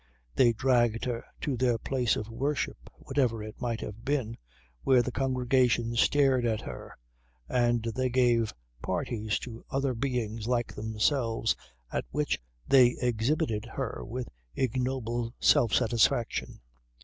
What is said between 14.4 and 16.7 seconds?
ignoble self satisfaction.